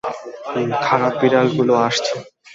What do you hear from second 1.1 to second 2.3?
বিড়াল গুলো আসছে।